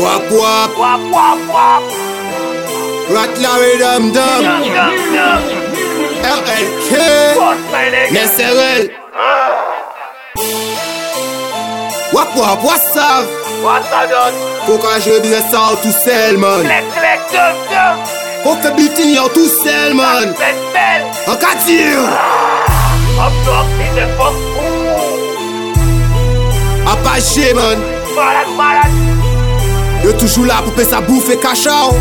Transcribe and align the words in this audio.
Wap 0.00 0.24
wap. 0.32 0.70
Wap 0.80 1.02
wap 1.12 1.40
wap. 1.52 1.82
Rat 3.12 3.32
la 3.42 3.52
we 3.60 3.70
dam 3.76 4.04
dam. 4.16 4.42
RLK 6.24 6.92
Neserel 8.14 8.82
Wap 12.12 12.30
wap 12.36 12.64
wasav 12.64 13.24
Fou 14.64 14.78
ka 14.78 14.96
je 15.04 15.20
bine 15.20 15.40
sa 15.50 15.60
ou 15.72 15.76
tou 15.84 15.92
sel 15.92 16.40
man. 16.40 16.64
Fou 18.42 18.56
ke 18.62 18.72
biti 18.80 19.18
ou 19.20 19.28
tou 19.36 19.52
sel 19.52 19.92
man. 20.00 20.32
An 21.28 21.36
ka 21.44 21.52
dir 21.66 22.00
Apache 26.88 27.48
man. 27.54 27.78
Malak 28.16 28.48
malak 28.56 29.09
Yo 30.04 30.12
toujours 30.14 30.46
là 30.46 30.62
pour 30.64 30.74
faire 30.74 30.86
sa 30.86 31.00
bouffe 31.00 31.38
qu'à 31.40 31.54
fuck. 31.54 31.94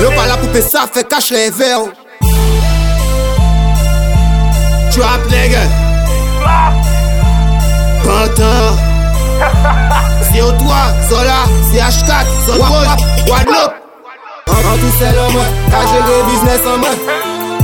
Yo 0.00 0.10
pas 0.10 0.26
là 0.26 0.36
pour 0.36 0.50
faire 0.50 0.62
ça, 0.62 0.86
fait 0.92 1.08
cache 1.08 1.30
les 1.30 1.50
verres. 1.50 1.86
Trap. 4.92 5.20
C'est 10.32 10.42
au 10.42 10.52
toit, 10.52 10.88
Zola, 11.08 11.44
c'est 11.70 11.78
H4, 11.78 12.26
Zonwap, 12.46 13.00
Guadeloupe. 13.26 13.74
En 14.48 14.76
tout 14.76 14.94
c'est 14.98 15.12
l'homme, 15.12 15.42
t'as 15.70 15.86
géré 15.86 16.22
business 16.30 16.60
en 16.66 16.78
main. 16.78 16.96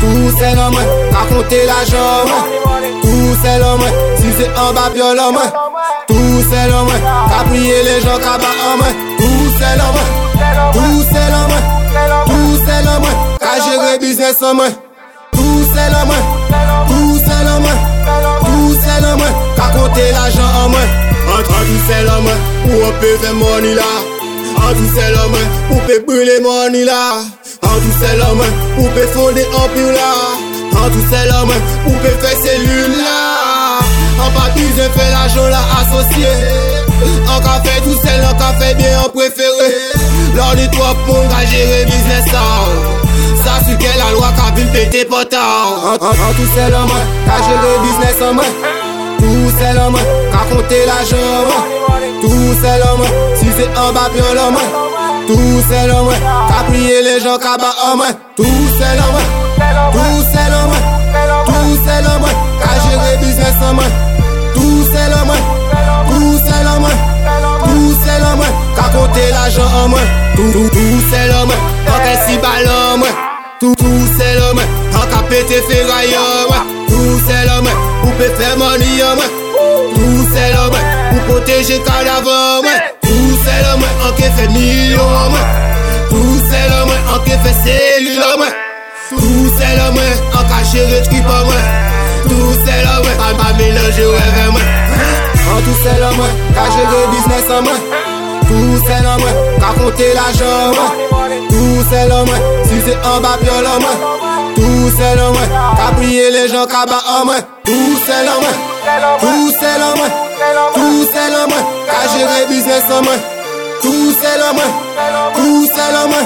Tout 0.01 0.37
c'est 0.39 0.55
l'homme, 0.55 0.81
t'as 1.11 1.35
compté 1.35 1.67
l'argent 1.67 2.11
en 2.23 2.29
main. 2.29 2.45
Tout 3.03 3.37
c'est 3.43 3.59
l'homme, 3.59 3.89
si 4.17 4.27
c'est 4.39 4.59
en 4.59 4.73
bas, 4.73 4.91
viol 4.95 5.19
en 5.21 5.33
main. 5.33 5.53
Tout 6.09 6.45
c'est 6.51 6.69
l'homme, 6.69 6.93
t'as 7.29 7.45
prié 7.45 7.83
les 7.85 8.01
gens 8.01 8.19
qu'à 8.19 8.39
bas 8.39 8.57
en 8.73 8.77
main. 8.79 9.10
Tout 9.21 9.49
c'est 9.59 9.77
l'homme, 9.77 10.03
tout 10.73 11.05
c'est 11.13 11.29
l'homme, 11.33 11.59
tout 12.27 12.55
c'est 12.67 12.83
l'homme, 12.87 13.11
t'as 13.39 13.59
géré 13.65 13.99
business 13.99 14.37
en 14.43 14.55
main. 14.55 14.71
Tout 15.33 15.63
c'est 15.75 15.91
l'homme, 15.93 16.17
tout 16.89 17.19
c'est 17.27 17.45
l'homme, 17.45 17.73
tout 18.47 18.75
c'est 18.83 19.01
l'homme, 19.03 19.29
t'as 19.57 19.71
compté 19.77 20.11
l'argent 20.13 20.51
en 20.65 20.69
main. 20.71 20.89
En 21.35 21.43
tout 21.43 21.81
c'est 21.87 22.03
l'homme, 22.05 22.33
où 22.65 22.73
on 22.87 22.93
peut 23.01 23.17
faire 23.21 23.35
money 23.35 23.75
là. 23.75 23.93
En 24.57 24.73
tout 24.73 24.91
c'est 24.95 25.11
l'homme, 25.13 25.41
où 25.71 25.75
on 25.75 25.87
peut 25.87 26.03
brûler 26.07 26.41
money 26.41 26.85
là. 26.85 27.21
En 27.63 27.77
tout 27.83 27.95
c'est 28.01 28.17
l'homme, 28.17 28.43
où 28.79 28.87
on 28.87 28.89
peut 28.89 29.07
fonder 29.13 29.47
empire 29.55 29.93
là. 30.01 30.13
En 30.83 30.89
tout 30.89 31.05
c'est 31.11 31.27
l'homme, 31.29 31.53
où 31.87 31.91
on 31.91 31.99
peut 31.99 32.17
faire 32.21 32.39
cellule 32.43 32.97
là. 32.97 33.81
En 34.25 34.31
pas 34.33 34.51
besoin 34.55 34.89
En 37.29 37.41
café 37.41 37.81
tout 37.83 37.99
seul, 38.05 38.21
en 38.25 38.35
café 38.39 38.75
bien 38.75 39.01
en 39.01 39.09
préféré. 39.09 39.71
Lors 40.35 40.55
du 40.55 40.69
trois 40.71 40.95
mon 41.07 41.23
gars 41.29 41.45
gérer 41.51 41.85
business 41.85 42.25
ça. 42.31 42.41
Ça 43.45 43.53
quelle 43.79 43.99
la 43.99 44.13
loi 44.13 44.29
qu'a 44.37 44.55
vu 44.55 44.67
péter 44.69 45.05
potard. 45.05 45.73
En, 45.85 45.95
en, 45.95 46.09
en 46.09 46.33
tout 46.35 46.49
c'est 46.55 46.71
l'homme, 46.71 46.91
qu'a 47.27 47.39
géré 47.47 47.79
business 47.83 48.17
en 48.29 48.35
main. 48.35 48.43
Tout 49.19 49.53
c'est 49.59 49.73
l'homme, 49.75 49.99
qu'a 50.33 50.55
compté 50.55 50.87
l'argent 50.87 51.17
en. 51.47 51.81
Tout 52.21 52.55
c'est 52.63 52.79
l'homme, 52.79 53.07
si 53.37 53.47
c'est 53.57 53.79
en 53.79 53.93
bas 53.93 54.11
puis 54.13 54.23
l'homme. 54.35 54.59
Tout 55.27 55.63
c'est 55.69 55.87
l'homme, 55.87 56.13
qu'a 56.49 56.65
prié 56.71 57.03
les 57.03 57.21
gens 57.21 57.39
qu'a 57.39 57.57
bas 57.57 57.75
en 57.91 57.97
main. 57.97 58.13
Tout 58.37 58.45
c'est 58.79 58.97
l'homme, 58.99 59.23
tout 59.57 59.59
c'est 59.59 59.73
l'homme, 59.75 59.93
tout 59.93 60.25
Tou 70.41 71.01
se 71.11 71.27
lom, 71.29 71.51
anke 71.51 72.15
si 72.27 72.39
balom 72.39 73.03
Tou 73.61 73.75
se 74.17 74.29
lom, 74.39 74.59
anka 74.95 75.23
pete 75.29 75.61
ferayom 75.69 76.51
Tou 76.89 77.21
se 77.27 77.45
lom, 77.45 77.67
ou 78.05 78.13
pe 78.17 78.29
fe 78.39 78.57
moniyom 78.57 79.21
Tou 79.95 80.25
se 80.33 80.47
lom, 80.55 80.79
ou 81.13 81.21
poteje 81.29 81.79
kadavom 81.85 82.65
Tou 83.03 83.29
se 83.45 83.57
lom, 83.67 83.85
anke 84.09 84.33
fe 84.39 84.49
niyom 84.49 85.37
Tou 86.09 86.41
se 86.49 86.63
lom, 86.73 86.91
anke 87.15 87.37
fe 87.45 87.53
selilom 87.61 88.49
Tou 89.11 89.45
se 89.59 89.71
lom, 89.77 90.03
anka 90.41 90.65
jere 90.73 91.03
tripom 91.11 91.53
Tou 92.31 92.53
se 92.65 92.83
lom, 92.87 93.13
anpa 93.29 93.53
melange 93.59 94.09
ou 94.09 94.17
evem 94.17 94.57
An 94.57 95.63
tou 95.67 95.83
se 95.83 95.99
lom, 96.01 96.29
ka 96.57 96.71
jere 96.79 97.09
biznesom 97.13 98.00
Tout 98.51 98.83
c'est 98.85 99.03
l'homme, 99.05 99.31
pas 99.61 99.73
mélanger 99.73 99.73
l'homme, 99.73 99.73
qu'a 99.73 99.73
l'homme, 99.73 99.85
compté 99.85 100.07
l'argent? 100.13 100.73
Tout 101.49 101.85
c'est 101.89 102.09
l'homme, 102.09 102.35
si 102.65 102.75
c'est 102.85 102.99
en 103.07 103.21
bas 103.21 103.39
puis 103.41 103.49
en 103.49 103.81
main. 103.81 103.97
Tout 104.57 104.91
c'est 104.97 105.15
l'homme, 105.17 105.39
qu'a 105.77 105.91
les 106.33 106.49
gens 106.49 106.67
qu'a 106.67 106.85
bas 106.85 107.03
en 107.21 107.25
main. 107.27 107.39
Tout 107.65 107.99
c'est 108.05 108.25
l'homme, 108.27 108.51
tout 109.21 109.53
c'est 109.61 109.79
l'homme, 109.79 110.07
tout 110.75 111.07
c'est 111.13 111.31
l'homme, 111.31 111.59
qu'a 111.87 112.03
business 112.49 112.83
en 112.91 113.03
main. 113.03 113.19
Tout 113.83 114.13
c'est 114.21 114.39
l'homme, 114.41 114.65
tout 115.37 115.69
c'est 115.73 115.93
l'homme, 115.93 116.21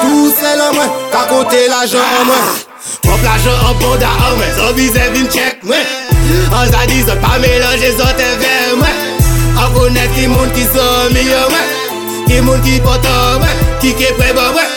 tout 0.00 0.32
c'est 0.38 0.56
l'homme, 0.56 0.84
qu'a 1.10 1.24
compté 1.34 1.66
l'argent 1.68 2.06
en 2.20 2.24
main. 2.24 2.44
Hop 3.12 3.22
l'argent 3.22 3.58
en 3.68 3.74
en 4.06 4.36
main, 4.36 4.52
sans 4.56 4.72
visée 4.74 5.10
vin 5.12 5.26
check, 5.28 5.58
ouais. 5.64 5.86
En 6.52 6.70
ça 6.70 6.86
dit, 6.86 7.02
ça 7.02 7.16
pas 7.16 7.38
Avonet 9.68 10.08
ki 10.16 10.26
moun 10.32 10.50
ki 10.56 10.64
son 10.72 11.12
mi 11.12 11.22
yo 11.28 11.40
mwen 11.52 11.68
Ki 12.26 12.40
moun 12.40 12.60
ki 12.64 12.80
potan 12.80 13.40
mwen 13.42 13.64
Ki 13.82 13.92
ke 14.00 14.12
preba 14.16 14.46
mwen 14.56 14.70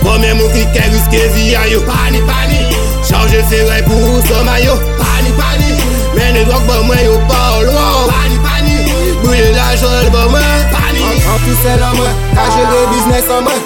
Pwome 0.00 0.30
moun 0.38 0.52
ki 0.54 0.62
ke 0.72 0.86
riske 0.88 1.20
viya 1.34 1.66
yo. 1.68 1.80
Pani 1.84 2.20
pani. 2.28 2.60
Chanje 3.04 3.42
se 3.50 3.58
ray 3.68 3.82
pou 3.84 4.22
soma 4.28 4.56
yo. 4.64 4.76
Pani 5.00 5.32
pani. 5.40 5.74
Mene 6.16 6.44
drok 6.48 6.64
ba 6.68 6.78
mwen 6.88 7.04
yo 7.04 7.18
pa 7.28 7.40
ou 7.58 7.66
lwa 7.68 7.84
Pani 8.08 8.38
pani. 8.46 8.78
Bouye 9.20 9.50
la 9.56 9.66
jol 9.82 10.08
ba 10.14 10.24
mwen 10.32 10.64
Pani. 10.72 11.04
An 11.34 11.44
tou 11.44 11.58
sel 11.60 11.84
an 11.90 11.98
mwen 11.98 12.24
Kaje 12.38 12.64
le 12.72 12.80
biznes 12.94 13.28
an 13.36 13.44
mwen 13.44 13.60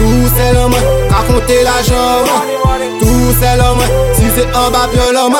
Tou 0.00 0.34
sel 0.34 0.60
an 0.64 0.74
mwen 0.74 0.99
En 1.10 1.16
main 1.16 1.26
Qu'a 1.26 1.32
compté 1.32 1.62
l'argent 1.64 1.94
en 1.94 2.24
main 2.26 2.98
Tout 3.00 3.34
c'est 3.40 3.56
l'homme 3.56 3.84
Si 4.14 4.24
c'est 4.34 4.56
en 4.56 4.70
bas 4.70 4.88
puis 4.90 5.00
l'homme 5.12 5.36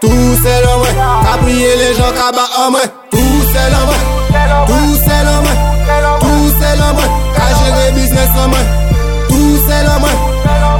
Tout 0.00 0.36
c'est 0.42 0.60
l'homme 0.62 0.86
Qu'a 1.22 1.38
prié 1.42 1.76
les 1.76 1.94
gens 1.94 2.12
qu'a 2.14 2.32
bas 2.32 2.48
en 2.58 2.70
main 2.70 2.78
Tout 3.10 3.42
c'est 3.52 3.70
l'homme 3.70 4.66
Tout 4.66 4.98
c'est 5.04 5.24
l'homme 5.24 6.20
Tout 6.20 6.54
c'est 6.60 6.76
l'homme 6.76 7.04
Qu'a 7.34 7.48
géré 7.64 7.92
business 7.92 8.30
en 8.44 8.48
main 8.48 8.86
tout 9.28 9.58
c'est 9.68 9.82
l'homme, 9.84 10.10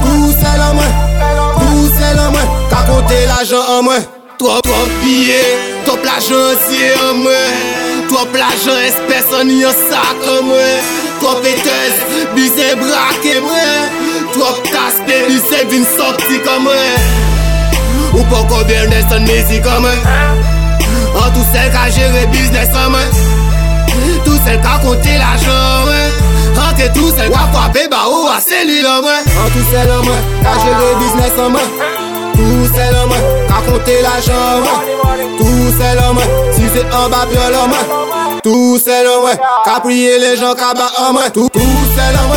tout 0.02 0.32
c'est 0.38 0.58
l'homme, 0.58 0.86
tout 1.58 1.90
c'est 1.98 2.14
l'homme, 2.14 2.42
qu'a 2.70 2.82
compté 2.90 3.26
l'argent 3.26 3.64
en 3.68 3.82
moi. 3.82 3.96
Trop 4.38 4.60
billets, 5.02 5.56
trop 5.86 5.96
l'argent 6.04 6.34
aussi 6.34 6.80
en 7.02 7.14
moi. 7.14 7.32
Trop 8.08 8.26
l'argent 8.34 8.78
espèce 8.86 9.32
en 9.34 9.48
y 9.48 9.64
en 9.66 9.70
sac 9.70 10.18
en 10.28 10.42
moi. 10.44 10.56
Trop 11.20 11.36
péteuse, 11.40 12.34
bisé 12.34 12.74
braqué 12.76 13.40
moi. 13.40 13.66
Trop 14.38 14.60
casse 14.62 15.00
bisé 15.28 15.64
vin 15.64 15.84
comme 16.44 16.64
moi. 16.64 16.72
Ou 18.12 18.22
musique 19.20 19.62
comme 19.62 19.80
moi. 19.80 19.90
En 21.16 21.30
tout 21.30 21.46
celle 21.52 21.72
qu'a 21.72 21.90
géré 21.90 22.26
business 22.26 22.68
en 22.74 22.90
moi. 22.90 23.00
Tout 24.24 24.38
celle 24.44 24.60
qu'a 24.60 24.78
compté 24.84 25.16
l'argent 25.16 25.48
en 25.48 25.86
moi. 25.86 25.94
En 26.58 26.74
que 26.74 26.92
tout 26.92 27.10
celle 27.16 27.30
qu'a 27.30 27.48
frappé 27.50 27.88
bah 27.90 28.04
ou 28.10 28.28
moi. 29.00 29.12
En 29.42 29.48
tout 29.48 29.64
c'est 29.70 29.86
l'homme, 29.86 30.04
qu'a 30.42 30.54
géré 30.64 30.94
business 30.98 31.32
en 31.38 31.50
moi. 31.50 31.60
Tout 32.34 32.70
c'est 32.74 32.92
l'homme, 32.92 33.16
qu'a 33.48 33.72
compté 33.72 34.02
l'argent 34.02 34.32
en 34.54 34.60
moi. 34.60 34.82
Tout 35.38 35.74
c'est 35.78 35.94
l'homme, 35.94 36.20
si 36.52 36.62
en 36.94 37.08
bas 37.08 37.26
puis 37.26 37.38
en 37.38 37.68
main. 37.68 38.40
Tout 38.42 38.78
c'est 38.84 39.02
l'homme, 39.02 39.30
qu'a 39.64 39.80
prié 39.80 40.18
les 40.18 40.36
gens 40.36 40.54
qu'a 40.54 40.74
bas 40.74 40.92
en 40.98 41.14
main. 41.14 41.30
Tout, 41.32 41.48
tout 41.48 41.60
c'est 41.96 42.12
l'homme, 42.12 42.36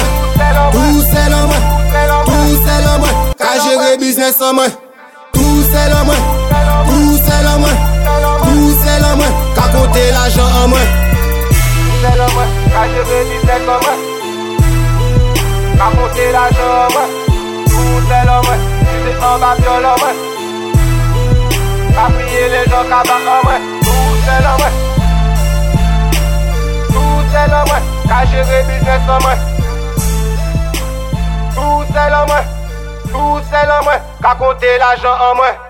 qu'a 3.90 3.96
géré 3.96 3.98
business 3.98 4.42
en 4.42 4.54
moi. 4.54 4.66
Tout 5.34 5.64
c'est 5.72 5.90
l'homme, 5.90 6.16
tout 6.90 7.18
c'est 7.26 7.44
l'homme, 7.44 7.70
tout 8.44 8.72
c'est 8.84 9.00
l'homme, 9.00 9.28
qu'a 9.56 9.68
compté 9.70 10.12
l'argent 10.12 10.50
en 10.64 10.68
moi. 10.68 10.80
C'est 12.02 12.18
l'homme, 12.18 12.44
qu'a 12.72 12.84
géré 12.88 13.20
business 13.24 13.64
en 13.68 13.80
main. 13.86 13.98
Qu'a 15.78 15.88
compté 15.98 16.32
l'argent 16.32 16.72
en 16.76 16.90
main. 16.94 17.08
Tout 17.66 18.00
c'est 18.08 18.26
l'homme, 18.26 18.54
si 18.80 18.96
c'est 19.06 19.18
en 19.26 19.40
bas 19.40 19.56
puis 19.58 19.66
l'homme. 19.82 20.10
Qu'a 21.94 22.06
prié 22.14 22.44
les 22.50 22.66
gens 22.70 22.86
qu'a 22.90 23.02
bas 23.04 23.22
en 23.28 23.42
main. 23.48 23.62
Tout 23.82 24.16
c'est 24.26 24.42
l'homme. 24.46 24.70
Tout 26.90 27.22
c'est 27.32 27.48
l'homme, 27.50 27.78
qu'a 28.08 28.26
géré 28.32 28.64
business 28.64 29.04
en 29.08 29.20
main. 29.24 29.38
Tout 31.56 31.84
c'est 31.94 32.10
chanel 33.60 33.72
an 33.72 33.84
mwen, 33.84 34.02
ka 34.22 34.36
konte 34.36 34.78
la 34.78 34.96
jan 34.96 35.20
an 35.28 35.36
mwen. 35.38 35.69